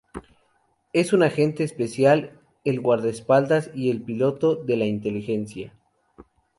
[0.93, 5.75] Es un agente especial, el guardaespaldas, y el piloto de la inteligencia.